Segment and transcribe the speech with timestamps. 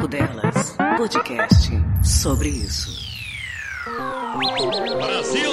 [0.00, 1.70] Papo Delas, podcast
[2.02, 3.06] sobre isso.
[4.96, 5.50] Brasil!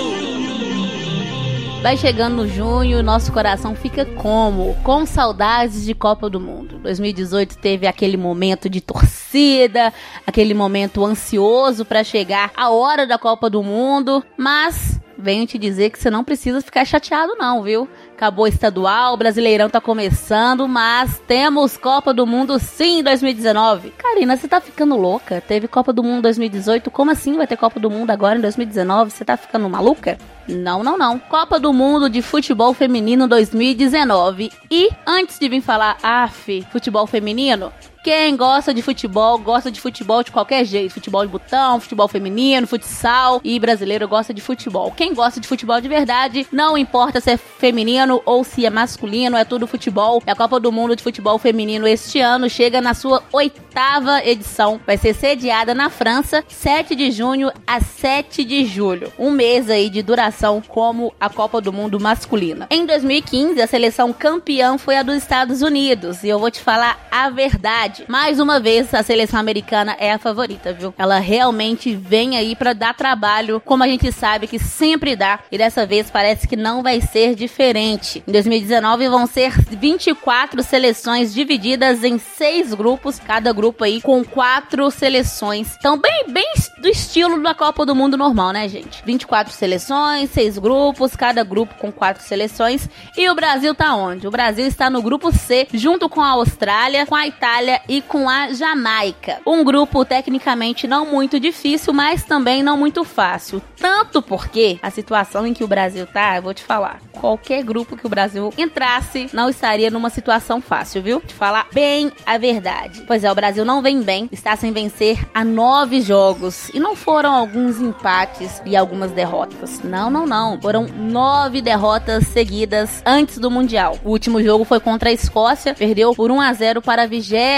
[1.82, 4.74] Vai chegando no junho, nosso coração fica como?
[4.86, 6.80] Com saudades de Copa do Mundo.
[6.80, 9.94] 2018 teve aquele momento de torcida,
[10.26, 15.90] aquele momento ansioso para chegar a hora da Copa do Mundo, mas venho te dizer
[15.90, 17.88] que você não precisa ficar chateado não, viu?
[18.16, 23.92] Acabou o estadual, o Brasileirão tá começando, mas temos Copa do Mundo sim em 2019.
[23.92, 25.42] Karina, você tá ficando louca?
[25.42, 29.12] Teve Copa do Mundo 2018, como assim vai ter Copa do Mundo agora em 2019?
[29.12, 30.18] Você tá ficando maluca?
[30.48, 31.20] Não, não, não.
[31.20, 34.52] Copa do Mundo de Futebol Feminino 2019.
[34.72, 37.72] E antes de vir falar, af, futebol feminino,
[38.08, 40.94] quem gosta de futebol, gosta de futebol de qualquer jeito.
[40.94, 44.94] Futebol de botão, futebol feminino, futsal e brasileiro gosta de futebol.
[44.96, 49.36] Quem gosta de futebol de verdade, não importa se é feminino ou se é masculino,
[49.36, 50.24] é tudo futebol.
[50.26, 54.80] É a Copa do Mundo de Futebol Feminino este ano chega na sua oitava edição.
[54.88, 59.12] Vai ser sediada na França, 7 de junho a 7 de julho.
[59.20, 62.68] Um mês aí de duração como a Copa do Mundo masculina.
[62.70, 66.24] Em 2015, a seleção campeã foi a dos Estados Unidos.
[66.24, 68.06] E eu vou te falar a verdade verdade.
[68.08, 70.94] Mais uma vez, a seleção americana é a favorita, viu?
[70.98, 75.58] Ela realmente vem aí para dar trabalho, como a gente sabe que sempre dá, e
[75.58, 78.24] dessa vez parece que não vai ser diferente.
[78.28, 84.90] Em 2019 vão ser 24 seleções divididas em seis grupos, cada grupo aí com quatro
[84.92, 85.76] seleções.
[85.80, 86.48] Então, bem, bem
[86.80, 89.04] do estilo da Copa do Mundo normal, né, gente?
[89.06, 92.90] 24 seleções, seis grupos, cada grupo com quatro seleções.
[93.18, 94.28] E o Brasil tá onde?
[94.28, 98.30] O Brasil está no grupo C, junto com a Austrália, com a Itália e com
[98.30, 99.40] a Jamaica.
[99.46, 103.62] Um grupo tecnicamente não muito difícil, mas também não muito fácil.
[103.78, 107.96] Tanto porque a situação em que o Brasil tá, eu vou te falar, qualquer grupo
[107.96, 111.20] que o Brasil entrasse não estaria numa situação fácil, viu?
[111.22, 113.04] Te falar bem a verdade.
[113.08, 116.70] Pois é, o Brasil não vem bem, está sem vencer há nove jogos.
[116.74, 119.82] E não foram alguns empates e algumas derrotas.
[119.84, 120.60] Não, não, não.
[120.62, 123.98] Foram nove derrotas seguidas antes do Mundial.
[124.04, 127.08] O último jogo foi contra a Escócia, perdeu por 1 a 0 para a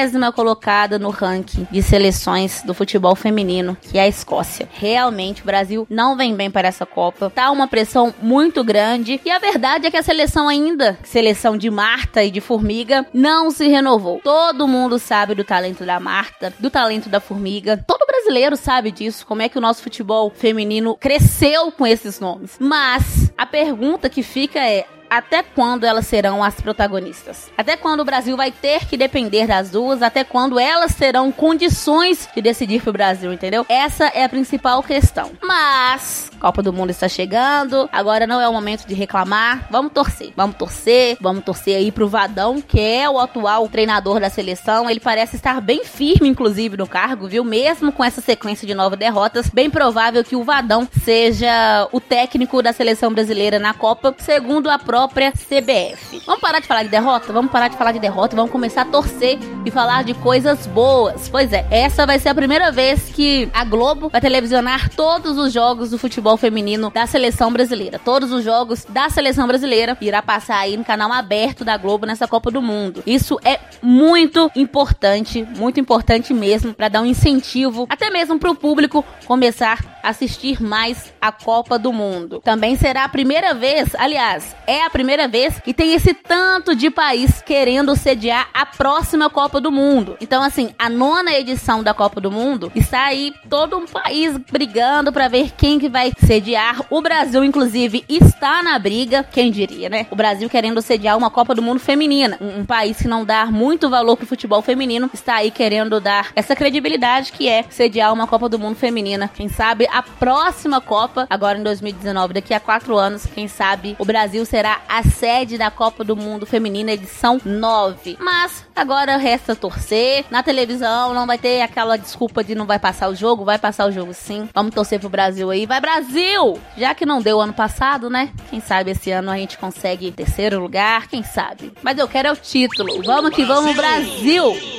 [0.10, 4.68] vigésima colocada no ranking de seleções do futebol feminino, que é a Escócia.
[4.72, 7.30] Realmente, o Brasil não vem bem para essa Copa.
[7.30, 9.22] Tá uma pressão muito grande.
[9.24, 13.52] E a verdade é que a seleção ainda, seleção de Marta e de Formiga, não
[13.52, 14.20] se renovou.
[14.24, 17.84] Todo mundo sabe do talento da Marta, do talento da Formiga.
[17.86, 22.58] Todo brasileiro sabe disso, como é que o nosso futebol feminino cresceu com esses nomes.
[22.60, 27.50] Mas a pergunta que fica é: até quando elas serão as protagonistas?
[27.58, 30.02] Até quando o Brasil vai ter que depender das duas?
[30.02, 33.66] Até quando elas terão condições de decidir pro Brasil, entendeu?
[33.68, 35.32] Essa é a principal questão.
[35.42, 39.68] Mas, Copa do Mundo está chegando, agora não é o momento de reclamar.
[39.72, 44.30] Vamos torcer, vamos torcer, vamos torcer aí pro Vadão, que é o atual treinador da
[44.30, 44.90] seleção.
[44.90, 47.44] Ele parece estar bem firme, inclusive, no cargo, viu?
[47.44, 52.62] Mesmo com essa sequência de nove derrotas, bem provável que o Vadão seja o técnico
[52.62, 56.22] da seleção brasileira na Copa, segundo a própria própria CBF.
[56.26, 57.32] Vamos parar de falar de derrota?
[57.32, 61.30] Vamos parar de falar de derrota vamos começar a torcer e falar de coisas boas.
[61.30, 65.54] Pois é, essa vai ser a primeira vez que a Globo vai televisionar todos os
[65.54, 67.98] jogos do futebol feminino da seleção brasileira.
[67.98, 72.28] Todos os jogos da seleção brasileira irá passar aí no canal aberto da Globo nessa
[72.28, 73.02] Copa do Mundo.
[73.06, 78.56] Isso é muito importante, muito importante mesmo para dar um incentivo até mesmo para o
[78.56, 82.42] público começar assistir mais a Copa do Mundo.
[82.44, 86.90] Também será a primeira vez, aliás, é a primeira vez que tem esse tanto de
[86.90, 90.18] país querendo sediar a próxima Copa do Mundo.
[90.22, 95.12] Então, assim, a nona edição da Copa do Mundo está aí todo um país brigando
[95.12, 96.82] para ver quem que vai sediar.
[96.90, 100.08] O Brasil, inclusive, está na briga, quem diria, né?
[100.10, 102.38] O Brasil querendo sediar uma Copa do Mundo feminina.
[102.40, 106.32] Um, um país que não dá muito valor pro futebol feminino está aí querendo dar
[106.36, 109.30] essa credibilidade que é sediar uma Copa do Mundo feminina.
[109.34, 114.06] Quem sabe a próxima Copa, agora em 2019, daqui a quatro anos, quem sabe o
[114.06, 118.18] Brasil será a sede da Copa do Mundo Feminina, edição 9.
[118.20, 120.26] Mas agora resta torcer.
[120.30, 123.88] Na televisão não vai ter aquela desculpa de não vai passar o jogo, vai passar
[123.88, 124.50] o jogo sim.
[124.54, 125.66] Vamos torcer pro Brasil aí.
[125.66, 126.60] Vai Brasil!
[126.78, 128.32] Já que não deu ano passado, né?
[128.50, 131.74] Quem sabe esse ano a gente consegue terceiro lugar, quem sabe.
[131.82, 133.02] Mas eu quero é o título.
[133.04, 134.79] Vamos que vamos, Brasil!